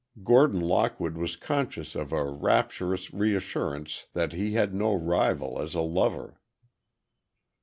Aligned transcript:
Gordon 0.23 0.59
Lockwood 0.61 1.15
was 1.15 1.35
conscious 1.35 1.93
of 1.93 2.11
a 2.11 2.23
rapturous 2.27 3.13
reassurance 3.13 4.07
that 4.13 4.33
he 4.33 4.53
had 4.53 4.73
no 4.73 4.95
rival 4.95 5.61
as 5.61 5.75
a 5.75 5.81
lover. 5.81 6.39